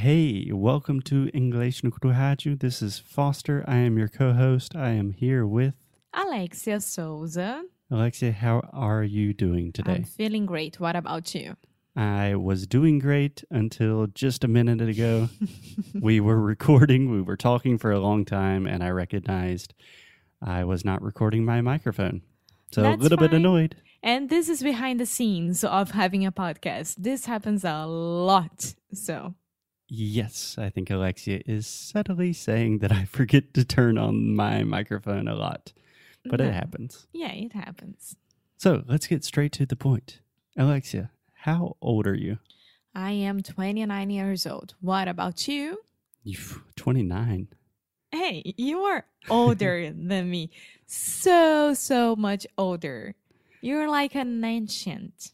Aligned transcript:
Hey, 0.00 0.50
welcome 0.50 1.02
to 1.02 1.28
English 1.34 1.84
no 1.84 1.90
Rádio. 1.90 2.58
This 2.58 2.80
is 2.80 2.98
Foster. 2.98 3.62
I 3.68 3.76
am 3.76 3.98
your 3.98 4.08
co-host. 4.08 4.74
I 4.74 4.92
am 4.92 5.10
here 5.10 5.46
with 5.46 5.74
Alexia 6.14 6.80
Souza. 6.80 7.64
Alexia. 7.90 8.32
How 8.32 8.62
are 8.72 9.02
you 9.02 9.34
doing 9.34 9.72
today? 9.72 9.96
I'm 9.96 10.04
feeling 10.04 10.46
great. 10.46 10.80
What 10.80 10.96
about 10.96 11.34
you? 11.34 11.54
I 11.94 12.34
was 12.36 12.66
doing 12.66 12.98
great 12.98 13.44
until 13.50 14.06
just 14.06 14.42
a 14.42 14.48
minute 14.48 14.80
ago. 14.80 15.28
we 16.00 16.18
were 16.18 16.40
recording, 16.40 17.10
we 17.10 17.20
were 17.20 17.36
talking 17.36 17.76
for 17.76 17.92
a 17.92 18.00
long 18.00 18.24
time, 18.24 18.66
and 18.66 18.82
I 18.82 18.88
recognized 18.88 19.74
I 20.40 20.64
was 20.64 20.82
not 20.82 21.02
recording 21.02 21.44
my 21.44 21.60
microphone. 21.60 22.22
So 22.72 22.80
a 22.80 22.84
That's 22.84 23.02
little 23.02 23.18
bit 23.18 23.34
annoyed. 23.34 23.76
And 24.02 24.30
this 24.30 24.48
is 24.48 24.62
behind 24.62 24.98
the 24.98 25.04
scenes 25.04 25.62
of 25.62 25.90
having 25.90 26.24
a 26.24 26.32
podcast. 26.32 26.94
This 26.96 27.26
happens 27.26 27.64
a 27.64 27.84
lot. 27.84 28.72
So, 28.94 29.34
Yes, 29.92 30.56
I 30.56 30.70
think 30.70 30.88
Alexia 30.88 31.40
is 31.46 31.66
subtly 31.66 32.32
saying 32.32 32.78
that 32.78 32.92
I 32.92 33.04
forget 33.10 33.52
to 33.54 33.64
turn 33.64 33.98
on 33.98 34.34
my 34.34 34.62
microphone 34.62 35.26
a 35.26 35.34
lot, 35.34 35.72
but 36.24 36.38
No. 36.40 36.46
it 36.46 36.52
happens. 36.54 37.06
yeah, 37.12 37.32
it 37.32 37.52
happens. 37.52 38.14
So 38.56 38.84
let's 38.86 39.06
get 39.08 39.24
straight 39.24 39.52
to 39.52 39.66
the 39.66 39.74
point. 39.76 40.20
Alexia, 40.56 41.10
how 41.42 41.76
old 41.82 42.06
are 42.06 42.14
you? 42.14 42.38
I 42.94 43.12
am 43.12 43.42
29 43.42 44.10
years 44.10 44.46
old. 44.46 44.74
What 44.80 45.08
about 45.08 45.48
you? 45.48 45.78
You 46.22 46.38
29. 46.76 47.48
Hey, 48.12 48.54
you 48.56 48.80
are 48.82 49.06
older 49.28 49.92
than 49.96 50.30
me. 50.30 50.50
So, 50.86 51.74
so 51.74 52.14
much 52.16 52.46
older. 52.58 53.14
You're 53.60 53.88
like 53.88 54.14
an 54.14 54.44
ancient. 54.44 55.32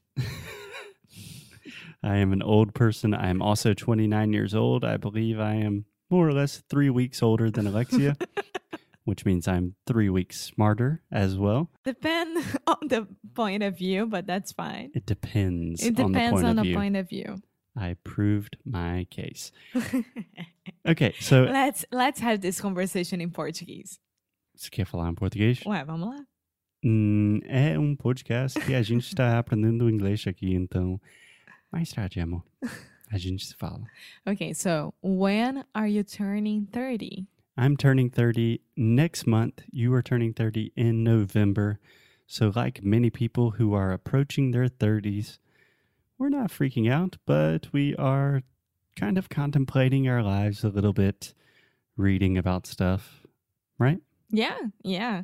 I 2.07 2.17
am 2.19 2.33
an 2.33 2.43
old 2.43 2.73
person. 2.73 3.13
I 3.15 3.29
am 3.29 3.43
also 3.43 3.75
29 3.75 4.33
years 4.33 4.55
old. 4.55 4.85
I 4.85 4.97
believe 4.97 5.41
I 5.41 5.55
am 5.57 5.87
more 6.09 6.29
or 6.29 6.33
less 6.33 6.63
three 6.71 6.89
weeks 6.89 7.21
older 7.23 7.51
than 7.51 7.67
Alexia, 7.67 8.17
which 9.05 9.25
means 9.25 9.49
I'm 9.49 9.75
three 9.87 10.09
weeks 10.09 10.39
smarter 10.41 11.03
as 11.11 11.37
well. 11.37 11.69
Depends 11.85 12.57
on 12.69 12.89
the 12.89 13.09
point 13.35 13.65
of 13.65 13.77
view, 13.77 14.07
but 14.07 14.25
that's 14.25 14.53
fine. 14.53 14.93
It 14.95 15.05
depends 15.05 15.83
It 15.83 15.99
on 15.99 16.13
the 16.13 16.19
depends 16.19 16.33
point 16.35 16.45
on 16.47 16.51
of 16.51 16.57
the 16.57 16.63
view. 16.63 16.77
point 16.77 16.97
of 16.97 17.09
view. 17.09 17.37
I 17.77 17.97
proved 18.05 18.57
my 18.65 19.07
case. 19.11 19.53
Okay, 20.89 21.15
so 21.19 21.43
let's 21.43 21.85
let's 21.91 22.21
have 22.21 22.41
this 22.41 22.61
conversation 22.61 23.21
in 23.21 23.31
Portuguese. 23.31 23.99
você 24.55 24.71
quer 24.71 24.85
falar 24.87 25.11
em 25.11 25.15
português? 25.17 25.61
Ué, 25.67 25.85
vamos 25.85 26.09
lá. 26.09 26.25
Hum, 26.85 27.41
é 27.45 27.77
um 27.77 27.97
podcast 27.97 28.59
que 28.61 28.73
a 28.73 28.83
gente 28.83 29.05
está 29.05 29.37
aprendendo 29.37 29.91
inglês 29.91 30.25
aqui, 30.29 30.55
então 30.55 31.01
mais 31.73 31.93
tarde, 31.93 32.21
amor. 32.21 32.43
A 33.13 33.19
gente 33.19 33.45
se 33.45 33.55
fala. 33.57 33.85
Okay, 34.27 34.53
so 34.53 34.95
when 35.01 35.65
are 35.75 35.87
you 35.87 36.03
turning 36.03 36.67
30? 36.73 37.27
I'm 37.57 37.77
turning 37.77 38.11
30 38.11 38.61
next 38.77 39.27
month. 39.27 39.63
You 39.71 39.95
are 39.95 40.03
turning 40.03 40.35
30 40.35 40.73
in 40.77 41.05
November. 41.05 41.79
So, 42.27 42.53
like 42.55 42.83
many 42.83 43.09
people 43.11 43.53
who 43.53 43.75
are 43.75 43.93
approaching 43.93 44.51
their 44.51 44.67
30s, 44.67 45.39
we're 46.19 46.29
not 46.29 46.51
freaking 46.51 46.91
out, 46.91 47.17
but 47.25 47.69
we 47.73 47.95
are 47.95 48.43
kind 48.97 49.17
of 49.17 49.29
contemplating 49.29 50.09
our 50.09 50.23
lives 50.23 50.65
a 50.65 50.69
little 50.69 50.93
bit, 50.93 51.33
reading 51.97 52.37
about 52.37 52.67
stuff, 52.67 53.25
right? 53.79 54.01
Yeah, 54.31 54.59
yeah. 54.83 55.23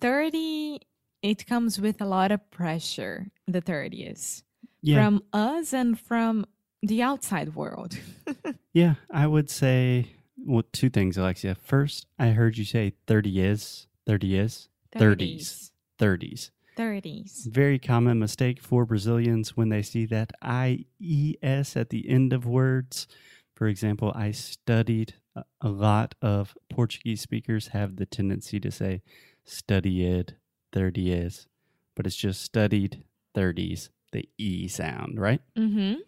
30 0.00 0.80
it 1.22 1.46
comes 1.46 1.80
with 1.80 2.00
a 2.00 2.06
lot 2.06 2.30
of 2.30 2.48
pressure, 2.50 3.26
the 3.46 3.60
30s. 3.60 4.42
Yeah. 4.82 4.96
From 5.04 5.22
us 5.32 5.72
and 5.72 5.98
from 5.98 6.46
the 6.82 7.02
outside 7.02 7.54
world. 7.54 7.98
yeah, 8.72 8.94
I 9.10 9.26
would 9.26 9.50
say 9.50 10.06
well, 10.36 10.64
two 10.72 10.88
things, 10.88 11.16
Alexia. 11.16 11.54
First, 11.54 12.06
I 12.18 12.28
heard 12.28 12.56
you 12.56 12.64
say 12.64 12.94
30 13.06 13.40
is, 13.40 13.86
30 14.06 14.38
is, 14.38 14.68
30s. 14.96 15.70
30s. 15.98 16.50
30s. 16.76 17.46
Very 17.46 17.78
common 17.78 18.18
mistake 18.20 18.60
for 18.60 18.86
Brazilians 18.86 19.56
when 19.56 19.68
they 19.68 19.82
see 19.82 20.06
that 20.06 20.32
IES 20.42 21.76
at 21.76 21.90
the 21.90 22.08
end 22.08 22.32
of 22.32 22.46
words. 22.46 23.08
For 23.54 23.66
example, 23.66 24.12
I 24.14 24.30
studied 24.30 25.14
a- 25.34 25.68
lot 25.68 26.14
of 26.22 26.56
Portuguese 26.70 27.20
speakers 27.20 27.68
have 27.68 27.96
the 27.96 28.06
tendency 28.06 28.60
to 28.60 28.70
say 28.70 29.02
studied 29.44 30.36
30 30.72 31.10
is, 31.12 31.48
but 31.96 32.06
it's 32.06 32.16
just 32.16 32.42
studied 32.42 33.02
30s, 33.34 33.88
the 34.12 34.28
E 34.38 34.68
sound, 34.68 35.20
right? 35.20 35.40
Mm-hmm. 35.56 36.00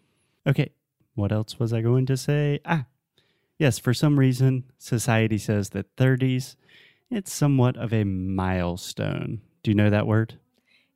Okay, 0.47 0.71
what 1.15 1.31
else 1.31 1.59
was 1.59 1.73
I 1.73 1.81
going 1.81 2.05
to 2.07 2.17
say? 2.17 2.59
Ah, 2.65 2.85
yes, 3.57 3.79
for 3.79 3.93
some 3.93 4.17
reason, 4.17 4.65
society 4.77 5.37
says 5.37 5.69
that 5.69 5.95
30s, 5.95 6.55
it's 7.09 7.33
somewhat 7.33 7.77
of 7.77 7.93
a 7.93 8.03
milestone. 8.03 9.41
Do 9.63 9.71
you 9.71 9.75
know 9.75 9.89
that 9.89 10.07
word? 10.07 10.39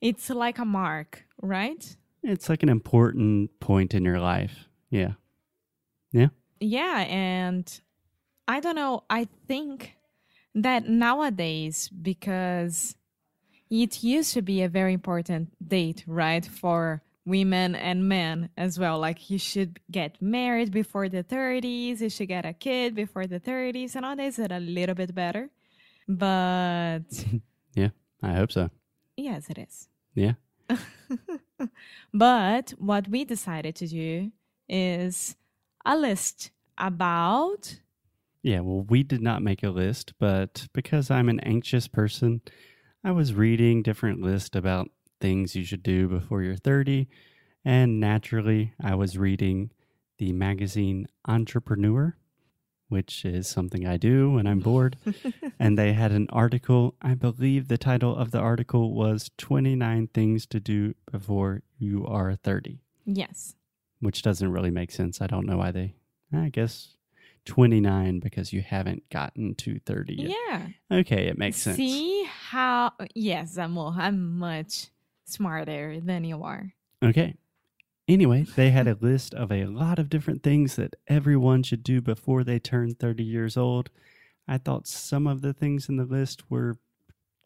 It's 0.01 0.29
like 0.29 0.57
a 0.57 0.66
mark, 0.66 1.25
right? 1.41 1.95
It's 2.23 2.49
like 2.49 2.63
an 2.63 2.69
important 2.69 3.59
point 3.59 3.93
in 3.93 4.03
your 4.03 4.19
life. 4.19 4.67
Yeah. 4.89 5.13
Yeah. 6.11 6.29
Yeah, 6.59 7.05
and 7.07 7.81
I 8.47 8.59
don't 8.59 8.75
know. 8.75 9.03
I 9.09 9.27
think 9.47 9.95
that 10.55 10.87
nowadays, 10.87 11.89
because 11.89 12.95
it 13.69 14.03
used 14.03 14.33
to 14.33 14.41
be 14.41 14.61
a 14.61 14.69
very 14.69 14.93
important 14.93 15.49
date, 15.67 16.03
right, 16.07 16.45
for 16.45 17.01
women 17.25 17.73
and 17.75 18.07
men 18.07 18.49
as 18.57 18.77
well. 18.77 18.99
Like 18.99 19.29
you 19.29 19.39
should 19.39 19.79
get 19.89 20.21
married 20.21 20.71
before 20.71 21.09
the 21.09 21.23
30s, 21.23 22.01
you 22.01 22.09
should 22.09 22.27
get 22.27 22.45
a 22.45 22.53
kid 22.53 22.93
before 22.95 23.25
the 23.27 23.39
30s. 23.39 23.95
And 23.95 24.03
nowadays, 24.03 24.37
it's 24.39 24.51
a 24.53 24.59
little 24.59 24.95
bit 24.95 25.13
better. 25.15 25.49
But 26.07 27.03
Yeah, 27.75 27.89
I 28.21 28.33
hope 28.33 28.51
so. 28.51 28.69
yes, 29.17 29.49
it 29.49 29.57
is. 29.57 29.87
Yeah. 30.13 30.33
but 32.13 32.73
what 32.77 33.07
we 33.07 33.23
decided 33.25 33.75
to 33.75 33.87
do 33.87 34.31
is 34.69 35.35
a 35.85 35.97
list 35.97 36.51
about 36.77 37.79
Yeah, 38.43 38.59
well, 38.61 38.83
we 38.87 39.03
did 39.03 39.21
not 39.21 39.41
make 39.41 39.63
a 39.63 39.69
list, 39.69 40.13
but 40.19 40.67
because 40.73 41.09
I'm 41.09 41.29
an 41.29 41.39
anxious 41.41 41.87
person, 41.87 42.41
I 43.05 43.11
was 43.11 43.35
reading 43.35 43.83
different 43.83 44.19
lists 44.19 44.55
about 44.55 44.89
things 45.21 45.55
you 45.55 45.63
should 45.63 45.83
do 45.83 46.07
before 46.07 46.41
you're 46.41 46.55
30. 46.55 47.07
And 47.63 47.99
naturally, 47.99 48.73
I 48.81 48.95
was 48.95 49.16
reading 49.16 49.69
the 50.17 50.33
magazine 50.33 51.07
Entrepreneur, 51.27 52.17
which 52.89 53.23
is 53.23 53.47
something 53.47 53.85
I 53.85 53.97
do 53.97 54.31
when 54.31 54.47
I'm 54.47 54.59
bored. 54.59 54.97
and 55.59 55.77
they 55.77 55.93
had 55.93 56.13
an 56.13 56.25
article. 56.31 56.95
I 56.99 57.13
believe 57.13 57.67
the 57.67 57.77
title 57.77 58.16
of 58.16 58.31
the 58.31 58.39
article 58.39 58.95
was 58.95 59.29
29 59.37 60.07
Things 60.07 60.47
to 60.47 60.59
Do 60.59 60.95
Before 61.11 61.61
You 61.77 62.07
Are 62.07 62.33
30, 62.33 62.79
yes. 63.05 63.53
which 63.99 64.23
doesn't 64.23 64.51
really 64.51 64.72
make 64.72 64.89
sense. 64.89 65.22
I 65.22 65.27
don't 65.27 65.45
know 65.45 65.57
why 65.57 65.69
they, 65.69 65.93
I 66.33 66.49
guess 66.49 66.95
29 67.45 68.19
because 68.19 68.51
you 68.51 68.61
haven't 68.61 69.09
gotten 69.09 69.56
to 69.56 69.79
30 69.85 70.16
yet. 70.16 70.35
Yeah. 70.50 70.67
Okay, 71.00 71.28
it 71.28 71.38
makes 71.38 71.57
sense. 71.57 71.78
See 71.78 72.23
how, 72.23 72.91
yes, 73.13 73.57
amor, 73.57 73.94
I'm 73.95 74.38
much 74.38 74.88
smarter 75.25 76.00
than 76.00 76.23
you 76.23 76.44
are. 76.44 76.73
Okay. 77.03 77.35
Anyway, 78.07 78.45
they 78.55 78.69
had 78.69 78.88
a 78.88 78.97
list 79.00 79.34
of 79.34 79.51
a 79.51 79.66
lot 79.66 79.97
of 79.97 80.09
different 80.09 80.44
things 80.44 80.75
that 80.75 80.95
everyone 81.07 81.63
should 81.63 81.84
do 81.84 82.01
before 82.01 82.44
they 82.44 82.59
turn 82.59 82.94
30 82.94 83.23
years 83.23 83.57
old. 83.57 83.89
I 84.47 84.59
thought 84.59 84.88
some 84.88 85.25
of 85.25 85.41
the 85.41 85.53
things 85.53 85.89
in 85.89 85.97
the 85.97 86.05
list 86.05 86.44
were 86.50 86.78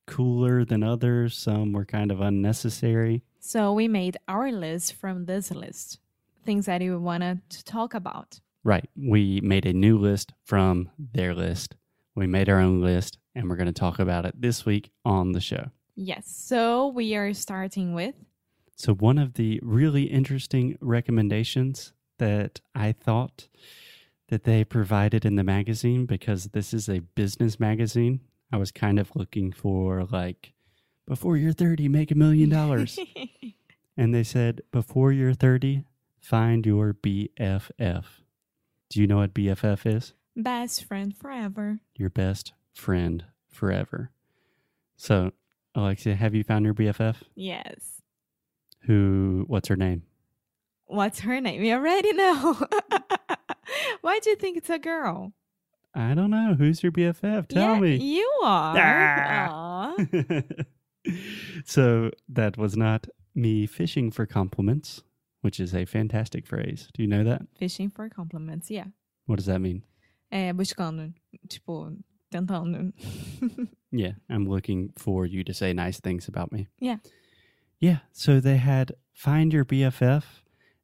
cooler 0.05 0.65
than 0.65 0.83
others, 0.83 1.37
some 1.37 1.71
were 1.71 1.85
kind 1.85 2.11
of 2.11 2.19
unnecessary. 2.19 3.23
So 3.39 3.71
we 3.71 3.87
made 3.87 4.17
our 4.27 4.51
list 4.51 4.93
from 4.93 5.25
this 5.25 5.49
list, 5.51 5.99
things 6.43 6.65
that 6.65 6.81
you 6.81 6.99
wanted 6.99 7.49
to 7.51 7.63
talk 7.63 7.93
about. 7.93 8.41
Right. 8.63 8.89
We 8.95 9.41
made 9.41 9.65
a 9.65 9.73
new 9.73 9.97
list 9.97 10.33
from 10.43 10.89
their 10.97 11.33
list. 11.33 11.75
We 12.15 12.27
made 12.27 12.49
our 12.49 12.59
own 12.59 12.81
list, 12.81 13.17
and 13.33 13.49
we're 13.49 13.55
going 13.55 13.67
to 13.67 13.71
talk 13.71 13.99
about 13.99 14.25
it 14.25 14.41
this 14.41 14.65
week 14.65 14.91
on 15.05 15.31
the 15.31 15.39
show. 15.39 15.69
Yes. 15.95 16.27
So 16.27 16.87
we 16.87 17.15
are 17.15 17.33
starting 17.33 17.93
with 17.93 18.15
So, 18.75 18.93
one 18.93 19.17
of 19.17 19.33
the 19.33 19.59
really 19.63 20.03
interesting 20.03 20.77
recommendations 20.81 21.93
that 22.17 22.59
I 22.75 22.91
thought 22.91 23.47
that 24.27 24.43
they 24.43 24.63
provided 24.63 25.25
in 25.25 25.35
the 25.35 25.43
magazine, 25.43 26.05
because 26.05 26.45
this 26.45 26.73
is 26.73 26.89
a 26.89 26.99
business 26.99 27.59
magazine, 27.59 28.19
I 28.51 28.57
was 28.57 28.71
kind 28.71 28.99
of 28.99 29.15
looking 29.15 29.51
for 29.51 30.03
like, 30.05 30.53
before 31.07 31.37
you're 31.37 31.53
30, 31.53 31.87
make 31.87 32.11
a 32.11 32.15
million 32.15 32.49
dollars. 32.49 32.99
And 33.97 34.15
they 34.15 34.23
said, 34.23 34.61
before 34.71 35.11
you're 35.11 35.33
30, 35.33 35.83
find 36.21 36.65
your 36.65 36.93
BFF. 36.93 38.05
Do 38.89 39.01
you 39.01 39.07
know 39.07 39.17
what 39.17 39.33
BFF 39.33 39.85
is? 39.85 40.13
best 40.35 40.83
friend 40.85 41.15
forever. 41.15 41.79
Your 41.95 42.09
best 42.09 42.53
friend 42.73 43.25
forever. 43.49 44.11
So, 44.95 45.31
Alexia, 45.75 46.15
have 46.15 46.35
you 46.35 46.43
found 46.43 46.65
your 46.65 46.73
BFF? 46.73 47.17
Yes. 47.35 48.01
Who, 48.81 49.45
what's 49.47 49.67
her 49.67 49.75
name? 49.75 50.03
What's 50.85 51.19
her 51.19 51.39
name? 51.39 51.63
You 51.63 51.75
already 51.75 52.13
know. 52.13 52.57
Why 54.01 54.19
do 54.19 54.29
you 54.29 54.35
think 54.35 54.57
it's 54.57 54.69
a 54.69 54.79
girl? 54.79 55.33
I 55.93 56.13
don't 56.13 56.31
know. 56.31 56.55
Who's 56.57 56.81
your 56.81 56.91
BFF? 56.91 57.47
Tell 57.47 57.75
yeah, 57.75 57.79
me. 57.79 57.95
You 57.97 58.27
are. 58.43 58.75
Ah. 58.77 59.95
so 61.65 62.11
that 62.27 62.57
was 62.57 62.75
not 62.75 63.07
me 63.35 63.65
fishing 63.65 64.11
for 64.11 64.25
compliments, 64.25 65.03
which 65.41 65.59
is 65.59 65.73
a 65.73 65.85
fantastic 65.85 66.45
phrase. 66.45 66.89
Do 66.93 67.01
you 67.01 67.07
know 67.07 67.23
that? 67.23 67.41
Fishing 67.57 67.89
for 67.89 68.09
compliments, 68.09 68.69
yeah. 68.69 68.85
What 69.25 69.37
does 69.37 69.45
that 69.45 69.59
mean? 69.59 69.83
É, 70.31 70.53
buscando, 70.53 71.13
tipo, 71.47 71.95
tentando. 72.31 72.93
yeah, 73.91 74.13
I'm 74.29 74.47
looking 74.47 74.93
for 74.97 75.25
you 75.25 75.43
to 75.43 75.53
say 75.53 75.73
nice 75.73 75.99
things 75.99 76.27
about 76.27 76.51
me. 76.51 76.67
Yeah. 76.79 76.97
Yeah, 77.79 77.99
so 78.11 78.39
they 78.39 78.57
had 78.57 78.93
find 79.13 79.53
your 79.53 79.65
BFF 79.65 80.23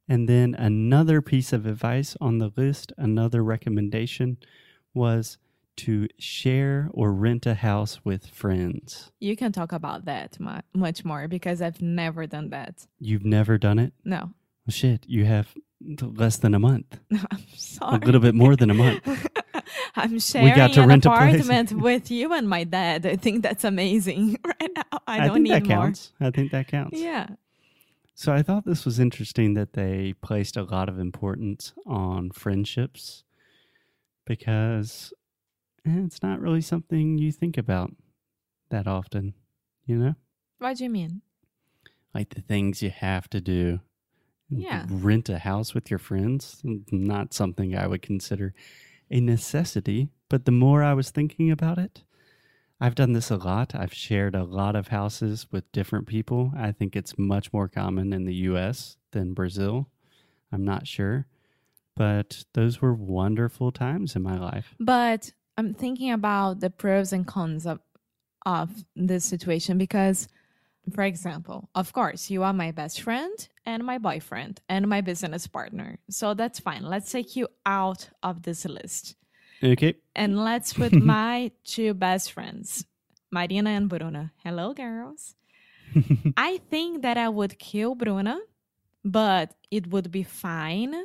and 0.08 0.30
then 0.30 0.56
another 0.56 1.22
piece 1.22 1.52
of 1.52 1.66
advice 1.66 2.16
on 2.22 2.38
the 2.38 2.52
list, 2.56 2.94
another 2.98 3.44
recommendation 3.44 4.38
was 4.94 5.38
to 5.78 6.08
share 6.18 6.90
or 6.94 7.12
rent 7.12 7.46
a 7.46 7.56
house 7.56 8.00
with 8.06 8.28
friends. 8.28 9.12
You 9.20 9.36
can 9.36 9.52
talk 9.52 9.72
about 9.72 10.06
that 10.06 10.38
much 10.74 11.04
more 11.04 11.28
because 11.28 11.62
I've 11.62 11.82
never 11.82 12.28
done 12.28 12.50
that. 12.52 12.86
You've 13.00 13.26
never 13.26 13.58
done 13.58 13.80
it? 13.80 13.94
No. 14.06 14.32
Shit, 14.68 15.06
you 15.08 15.26
have 15.26 15.54
less 16.02 16.38
than 16.38 16.54
a 16.56 16.60
month. 16.60 17.00
I'm 17.32 17.44
sorry. 17.56 17.98
A 18.02 18.06
little 18.06 18.22
bit 18.22 18.34
more 18.34 18.56
than 18.56 18.70
a 18.70 18.74
month. 18.74 19.02
I'm 19.96 20.20
sharing 20.20 20.50
we 20.50 20.56
got 20.56 20.74
to 20.74 20.82
an 20.82 20.90
rent 20.90 21.06
apartment 21.06 21.74
with 21.74 22.12
you 22.12 22.34
and 22.34 22.50
my 22.50 22.64
dad. 22.64 23.06
I 23.06 23.16
think 23.16 23.44
that's 23.44 23.64
amazing 23.64 24.38
right 24.46 24.72
now. 24.76 25.00
I, 25.08 25.22
I 25.22 25.28
don't 25.28 25.44
need 25.44 25.52
that 25.52 25.68
more. 25.68 25.78
Counts. 25.78 26.12
I 26.20 26.32
think 26.32 26.52
that 26.52 26.68
counts. 26.68 27.00
Yeah. 27.00 27.28
So 28.14 28.34
I 28.34 28.42
thought 28.42 28.66
this 28.66 28.86
was 28.86 29.00
interesting 29.00 29.54
that 29.56 29.74
they 29.74 30.14
placed 30.22 30.58
a 30.58 30.64
lot 30.64 30.90
of 30.90 31.00
importance 31.00 31.74
on 31.86 32.32
friendships 32.32 33.24
because 34.26 35.14
eh, 35.86 36.02
it's 36.06 36.24
not 36.24 36.40
really 36.40 36.62
something 36.62 37.18
you 37.18 37.32
think 37.32 37.58
about 37.58 37.92
that 38.70 38.88
often, 38.88 39.34
you 39.86 39.98
know? 39.98 40.16
What 40.60 40.78
do 40.78 40.86
you 40.86 40.90
mean? 40.90 41.22
Like 42.14 42.34
the 42.34 42.42
things 42.42 42.82
you 42.82 42.90
have 42.90 43.30
to 43.32 43.42
do. 43.42 43.82
Yeah. 44.50 44.86
Rent 44.90 45.30
a 45.30 45.40
house 45.40 45.74
with 45.74 45.90
your 45.90 46.00
friends, 46.00 46.62
not 46.64 47.34
something 47.34 47.76
I 47.76 47.88
would 47.88 48.02
consider 48.02 48.54
a 49.10 49.20
necessity. 49.20 50.10
But 50.30 50.46
the 50.46 50.52
more 50.52 50.84
I 50.84 50.94
was 50.94 51.12
thinking 51.12 51.52
about 51.52 51.78
it, 51.78 52.04
I've 52.80 52.96
done 52.96 53.14
this 53.14 53.32
a 53.32 53.38
lot. 53.38 53.74
I've 53.74 53.94
shared 53.94 54.36
a 54.36 54.44
lot 54.44 54.76
of 54.76 54.90
houses 54.90 55.48
with 55.52 55.72
different 55.72 56.08
people. 56.08 56.52
I 56.58 56.72
think 56.72 56.96
it's 56.96 57.18
much 57.18 57.54
more 57.54 57.68
common 57.68 58.12
in 58.14 58.26
the 58.26 58.36
US 58.36 58.98
than 59.12 59.34
Brazil. 59.34 59.88
I'm 60.52 60.66
not 60.66 60.88
sure. 60.88 61.28
But 61.96 62.44
those 62.54 62.82
were 62.82 62.94
wonderful 62.94 63.72
times 63.72 64.16
in 64.16 64.22
my 64.24 64.38
life. 64.38 64.76
But 64.80 65.32
I'm 65.58 65.74
thinking 65.74 66.12
about 66.12 66.60
the 66.60 66.70
pros 66.70 67.14
and 67.14 67.26
cons 67.26 67.66
of 67.66 67.80
of 68.46 68.86
this 68.96 69.26
situation 69.26 69.78
because 69.78 70.28
for 70.94 71.04
example, 71.04 71.70
of 71.76 71.94
course, 71.94 72.30
you 72.30 72.44
are 72.44 72.54
my 72.54 72.72
best 72.72 73.02
friend 73.02 73.48
and 73.66 73.84
my 73.84 73.98
boyfriend 73.98 74.62
and 74.70 74.88
my 74.88 75.02
business 75.02 75.48
partner. 75.48 76.00
So 76.10 76.34
that's 76.34 76.60
fine. 76.60 76.84
Let's 76.84 77.12
take 77.12 77.36
you 77.36 77.48
out 77.66 78.10
of 78.22 78.44
this 78.44 78.66
list. 78.66 79.16
Okay. 79.64 79.96
And 80.16 80.44
let's 80.44 80.74
put 80.74 80.94
my 81.16 81.52
two 81.64 81.94
best 81.94 82.32
friends, 82.32 82.86
Marina 83.32 83.72
and 83.72 83.90
Bruna. 83.90 84.32
Hello, 84.44 84.74
girls. 84.74 85.36
I 86.38 86.60
think 86.70 87.02
that 87.02 87.18
I 87.18 87.30
would 87.30 87.58
kill 87.58 87.96
Bruna, 87.96 88.40
but 89.04 89.54
it 89.72 89.88
would 89.88 90.12
be 90.12 90.24
fine 90.24 90.96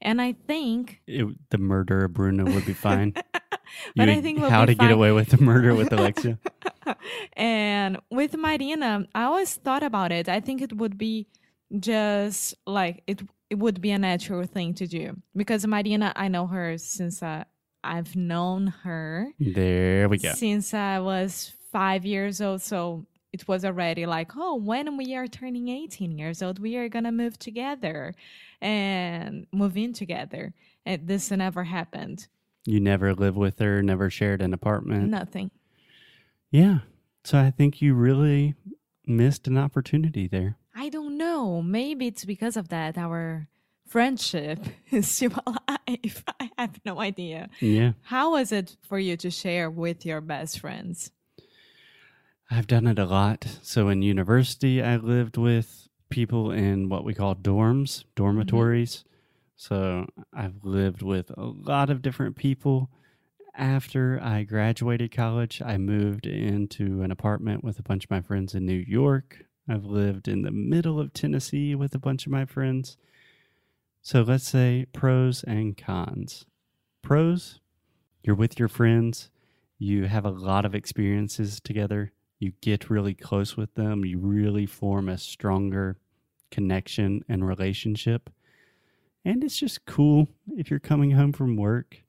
and 0.00 0.20
I 0.20 0.32
think 0.32 1.00
it, 1.06 1.26
the 1.50 1.58
murder 1.58 2.04
of 2.04 2.14
Bruno 2.14 2.44
would 2.44 2.66
be 2.66 2.74
fine. 2.74 3.14
but 3.96 4.08
I 4.08 4.20
think 4.20 4.40
how 4.40 4.64
to 4.64 4.74
fine. 4.74 4.88
get 4.88 4.94
away 4.94 5.12
with 5.12 5.28
the 5.28 5.38
murder 5.38 5.74
with 5.74 5.92
Alexia. 5.92 6.38
and 7.36 7.98
with 8.10 8.36
Marina, 8.36 9.06
I 9.14 9.24
always 9.24 9.54
thought 9.54 9.82
about 9.82 10.12
it. 10.12 10.28
I 10.28 10.40
think 10.40 10.62
it 10.62 10.72
would 10.76 10.98
be 10.98 11.26
just 11.78 12.54
like 12.66 13.02
it. 13.06 13.22
It 13.48 13.58
would 13.58 13.80
be 13.80 13.92
a 13.92 13.98
natural 13.98 14.44
thing 14.44 14.74
to 14.74 14.86
do 14.86 15.16
because 15.34 15.66
Marina, 15.66 16.12
I 16.16 16.28
know 16.28 16.46
her 16.48 16.78
since 16.78 17.22
uh, 17.22 17.44
I've 17.84 18.16
known 18.16 18.68
her. 18.82 19.28
There 19.38 20.08
we 20.08 20.18
go. 20.18 20.32
Since 20.32 20.74
I 20.74 20.98
was 20.98 21.52
five 21.70 22.04
years 22.04 22.40
old, 22.40 22.62
so 22.62 23.06
it 23.32 23.46
was 23.46 23.64
already 23.64 24.06
like, 24.06 24.32
oh, 24.36 24.56
when 24.56 24.96
we 24.96 25.14
are 25.14 25.28
turning 25.28 25.68
18 25.68 26.18
years 26.18 26.42
old, 26.42 26.58
we 26.58 26.76
are 26.76 26.88
going 26.88 27.04
to 27.04 27.12
move 27.12 27.38
together 27.38 28.14
and 28.60 29.46
move 29.52 29.76
in 29.76 29.92
together. 29.92 30.54
And 30.84 31.06
this 31.06 31.30
never 31.30 31.64
happened. 31.64 32.28
You 32.64 32.80
never 32.80 33.14
lived 33.14 33.36
with 33.36 33.58
her, 33.60 33.82
never 33.82 34.10
shared 34.10 34.42
an 34.42 34.52
apartment. 34.52 35.08
Nothing. 35.08 35.50
Yeah. 36.50 36.78
So 37.24 37.38
I 37.38 37.50
think 37.50 37.80
you 37.80 37.94
really 37.94 38.54
missed 39.06 39.46
an 39.46 39.56
opportunity 39.58 40.26
there. 40.26 40.56
I 40.74 40.88
don't 40.88 41.16
know. 41.16 41.62
Maybe 41.62 42.06
it's 42.06 42.24
because 42.24 42.56
of 42.56 42.68
that 42.68 42.98
our 42.98 43.48
friendship 43.86 44.58
is 44.90 45.08
still 45.08 45.32
alive. 45.46 46.24
I 46.40 46.50
have 46.58 46.80
no 46.84 47.00
idea. 47.00 47.48
Yeah. 47.60 47.92
How 48.02 48.32
was 48.32 48.52
it 48.52 48.76
for 48.82 48.98
you 48.98 49.16
to 49.18 49.30
share 49.30 49.70
with 49.70 50.04
your 50.04 50.20
best 50.20 50.60
friends? 50.60 51.10
I've 52.50 52.66
done 52.66 52.86
it 52.86 52.98
a 52.98 53.06
lot. 53.06 53.58
So 53.62 53.88
in 53.88 54.02
university, 54.02 54.82
I 54.82 54.96
lived 54.96 55.36
with 55.36 55.88
people 56.10 56.50
in 56.50 56.88
what 56.88 57.04
we 57.04 57.14
call 57.14 57.34
dorms, 57.34 58.04
dormitories. 58.14 58.96
Mm-hmm. 58.96 59.08
So 59.56 60.06
I've 60.34 60.64
lived 60.64 61.02
with 61.02 61.30
a 61.30 61.44
lot 61.44 61.90
of 61.90 62.02
different 62.02 62.36
people. 62.36 62.90
After 63.54 64.20
I 64.22 64.42
graduated 64.42 65.10
college, 65.12 65.62
I 65.64 65.78
moved 65.78 66.26
into 66.26 67.02
an 67.02 67.10
apartment 67.10 67.64
with 67.64 67.78
a 67.78 67.82
bunch 67.82 68.04
of 68.04 68.10
my 68.10 68.20
friends 68.20 68.54
in 68.54 68.66
New 68.66 68.84
York. 68.86 69.46
I've 69.68 69.86
lived 69.86 70.28
in 70.28 70.42
the 70.42 70.50
middle 70.50 71.00
of 71.00 71.12
Tennessee 71.12 71.74
with 71.74 71.94
a 71.94 71.98
bunch 71.98 72.26
of 72.26 72.32
my 72.32 72.44
friends. 72.44 72.98
So 74.02 74.22
let's 74.22 74.46
say 74.46 74.86
pros 74.92 75.42
and 75.42 75.76
cons. 75.76 76.44
Pros, 77.02 77.60
you're 78.22 78.36
with 78.36 78.58
your 78.58 78.68
friends, 78.68 79.30
you 79.78 80.04
have 80.04 80.24
a 80.24 80.30
lot 80.30 80.64
of 80.64 80.74
experiences 80.74 81.60
together, 81.60 82.12
you 82.38 82.52
get 82.60 82.90
really 82.90 83.14
close 83.14 83.56
with 83.56 83.74
them, 83.74 84.04
you 84.04 84.18
really 84.18 84.66
form 84.66 85.08
a 85.08 85.18
stronger 85.18 85.96
connection 86.50 87.24
and 87.28 87.46
relationship. 87.46 88.30
And 89.24 89.42
it's 89.42 89.58
just 89.58 89.86
cool 89.86 90.28
if 90.56 90.70
you're 90.70 90.78
coming 90.78 91.12
home 91.12 91.32
from 91.32 91.56
work 91.56 92.02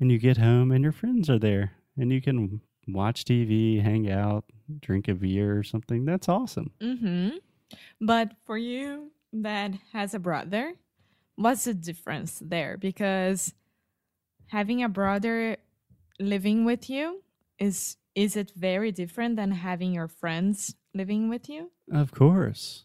and 0.00 0.10
you 0.10 0.18
get 0.18 0.36
home 0.36 0.70
and 0.70 0.82
your 0.82 0.92
friends 0.92 1.30
are 1.30 1.38
there 1.38 1.72
and 1.96 2.12
you 2.12 2.20
can 2.20 2.60
watch 2.88 3.24
TV, 3.24 3.82
hang 3.82 4.10
out, 4.10 4.44
drink 4.80 5.08
a 5.08 5.14
beer 5.14 5.58
or 5.58 5.62
something. 5.62 6.04
That's 6.04 6.28
awesome. 6.28 6.70
Mm-hmm. 6.80 7.36
But 8.00 8.32
for 8.44 8.58
you 8.58 9.10
that 9.32 9.72
has 9.92 10.14
a 10.14 10.18
brother, 10.18 10.74
what's 11.36 11.64
the 11.64 11.74
difference 11.74 12.42
there? 12.44 12.76
Because 12.76 13.54
having 14.48 14.82
a 14.82 14.88
brother 14.88 15.56
living 16.20 16.64
with 16.64 16.90
you 16.90 17.22
is 17.58 17.96
is 18.14 18.36
it 18.36 18.52
very 18.54 18.92
different 18.92 19.36
than 19.36 19.50
having 19.50 19.92
your 19.92 20.08
friends 20.08 20.74
living 20.94 21.28
with 21.28 21.48
you? 21.48 21.70
Of 21.92 22.12
course. 22.12 22.84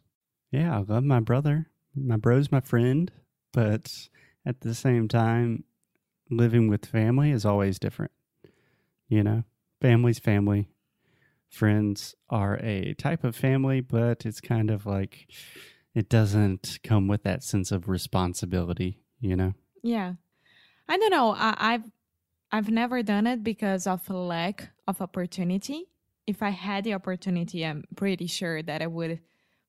Yeah, 0.51 0.75
I 0.75 0.79
love 0.79 1.03
my 1.03 1.19
brother. 1.19 1.67
My 1.95 2.17
bro's 2.17 2.51
my 2.51 2.61
friend, 2.61 3.11
but 3.53 4.09
at 4.45 4.61
the 4.61 4.73
same 4.73 5.07
time, 5.07 5.63
living 6.29 6.67
with 6.67 6.85
family 6.85 7.31
is 7.31 7.45
always 7.45 7.79
different. 7.79 8.11
You 9.07 9.23
know, 9.23 9.43
family's 9.81 10.19
family. 10.19 10.69
Friends 11.49 12.15
are 12.29 12.59
a 12.61 12.93
type 12.93 13.23
of 13.23 13.35
family, 13.35 13.81
but 13.81 14.25
it's 14.25 14.39
kind 14.39 14.69
of 14.69 14.85
like 14.85 15.27
it 15.95 16.09
doesn't 16.09 16.79
come 16.83 17.07
with 17.07 17.23
that 17.23 17.43
sense 17.43 17.71
of 17.71 17.89
responsibility, 17.89 18.99
you 19.19 19.35
know? 19.35 19.53
Yeah. 19.81 20.13
I 20.87 20.97
don't 20.97 21.11
know. 21.11 21.33
I, 21.35 21.55
I've 21.57 21.83
I've 22.51 22.69
never 22.69 23.03
done 23.03 23.27
it 23.27 23.43
because 23.43 23.85
of 23.85 24.09
lack 24.09 24.71
of 24.89 25.01
opportunity. 25.01 25.85
If 26.25 26.41
I 26.41 26.49
had 26.49 26.83
the 26.83 26.93
opportunity, 26.93 27.65
I'm 27.65 27.83
pretty 27.95 28.27
sure 28.27 28.61
that 28.63 28.81
I 28.81 28.87
would 28.87 29.19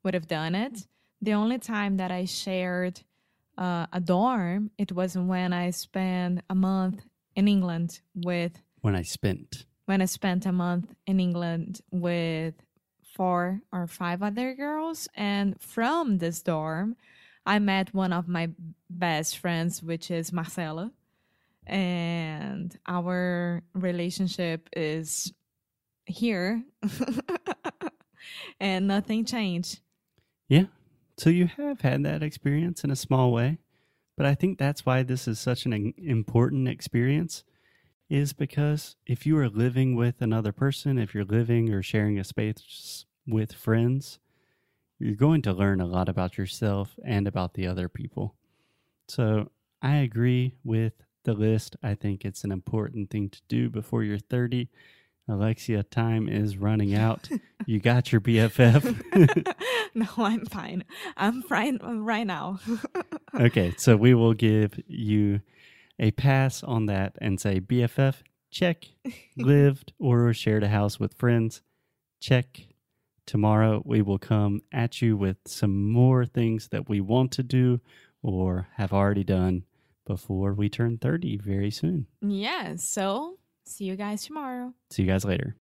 would 0.02 0.14
have 0.14 0.26
done 0.26 0.54
it. 0.54 0.86
The 1.20 1.34
only 1.34 1.58
time 1.58 1.98
that 1.98 2.10
I 2.10 2.24
shared 2.24 3.02
uh, 3.58 3.86
a 3.92 4.00
dorm, 4.00 4.70
it 4.78 4.92
was 4.92 5.16
when 5.16 5.52
I 5.52 5.70
spent 5.70 6.40
a 6.48 6.54
month 6.54 7.02
in 7.36 7.46
England 7.48 8.00
with. 8.14 8.62
When 8.80 8.96
I 8.96 9.02
spent. 9.02 9.66
When 9.84 10.00
I 10.00 10.06
spent 10.06 10.46
a 10.46 10.52
month 10.52 10.94
in 11.06 11.20
England 11.20 11.82
with 11.90 12.54
four 13.02 13.60
or 13.70 13.86
five 13.86 14.22
other 14.22 14.54
girls, 14.54 15.08
and 15.14 15.60
from 15.60 16.18
this 16.18 16.40
dorm, 16.40 16.96
I 17.44 17.58
met 17.58 17.92
one 17.92 18.12
of 18.12 18.26
my 18.26 18.50
best 18.88 19.36
friends, 19.36 19.82
which 19.82 20.10
is 20.10 20.32
Marcela 20.32 20.92
and 21.66 22.76
our 22.86 23.62
relationship 23.74 24.68
is 24.74 25.32
here 26.06 26.62
and 28.60 28.86
nothing 28.86 29.24
changed. 29.24 29.80
Yeah. 30.48 30.64
So 31.16 31.30
you 31.30 31.46
have 31.46 31.82
had 31.82 32.02
that 32.04 32.22
experience 32.22 32.82
in 32.82 32.90
a 32.90 32.96
small 32.96 33.32
way, 33.32 33.58
but 34.16 34.26
I 34.26 34.34
think 34.34 34.58
that's 34.58 34.84
why 34.84 35.02
this 35.02 35.28
is 35.28 35.38
such 35.38 35.66
an 35.66 35.94
important 35.96 36.68
experience 36.68 37.44
is 38.08 38.32
because 38.32 38.96
if 39.06 39.24
you 39.24 39.38
are 39.38 39.48
living 39.48 39.94
with 39.94 40.20
another 40.20 40.52
person, 40.52 40.98
if 40.98 41.14
you're 41.14 41.24
living 41.24 41.72
or 41.72 41.82
sharing 41.82 42.18
a 42.18 42.24
space 42.24 43.04
with 43.26 43.52
friends, 43.52 44.18
you're 44.98 45.14
going 45.14 45.42
to 45.42 45.52
learn 45.52 45.80
a 45.80 45.86
lot 45.86 46.08
about 46.08 46.36
yourself 46.36 46.98
and 47.04 47.28
about 47.28 47.54
the 47.54 47.66
other 47.66 47.88
people. 47.88 48.34
So 49.08 49.50
I 49.80 49.96
agree 49.96 50.56
with 50.64 50.92
the 51.24 51.34
list. 51.34 51.76
I 51.82 51.94
think 51.94 52.24
it's 52.24 52.44
an 52.44 52.52
important 52.52 53.10
thing 53.10 53.28
to 53.30 53.40
do 53.48 53.68
before 53.70 54.02
you're 54.02 54.18
30. 54.18 54.68
Alexia, 55.28 55.84
time 55.84 56.28
is 56.28 56.56
running 56.56 56.94
out. 56.94 57.28
you 57.66 57.78
got 57.78 58.10
your 58.10 58.20
BFF? 58.20 59.54
no, 59.94 60.06
I'm 60.18 60.44
fine. 60.46 60.84
I'm 61.16 61.42
fine 61.42 61.78
uh, 61.82 61.94
right 61.94 62.26
now. 62.26 62.58
okay, 63.34 63.72
so 63.76 63.96
we 63.96 64.14
will 64.14 64.34
give 64.34 64.80
you 64.86 65.40
a 65.98 66.10
pass 66.10 66.64
on 66.64 66.86
that 66.86 67.16
and 67.20 67.40
say 67.40 67.60
BFF, 67.60 68.16
check. 68.50 68.86
Lived 69.36 69.92
or 69.98 70.32
shared 70.32 70.64
a 70.64 70.68
house 70.68 70.98
with 70.98 71.14
friends, 71.14 71.62
check. 72.20 72.62
Tomorrow 73.26 73.82
we 73.84 74.02
will 74.02 74.18
come 74.18 74.62
at 74.72 75.00
you 75.00 75.16
with 75.16 75.36
some 75.46 75.92
more 75.92 76.26
things 76.26 76.68
that 76.68 76.88
we 76.88 77.00
want 77.00 77.30
to 77.32 77.44
do 77.44 77.80
or 78.22 78.66
have 78.76 78.92
already 78.92 79.22
done 79.22 79.64
before 80.06 80.54
we 80.54 80.68
turn 80.68 80.98
30 80.98 81.38
very 81.38 81.70
soon. 81.70 82.06
Yeah, 82.22 82.76
so 82.76 83.38
see 83.64 83.84
you 83.84 83.96
guys 83.96 84.24
tomorrow. 84.24 84.74
See 84.90 85.02
you 85.02 85.08
guys 85.08 85.24
later. 85.24 85.56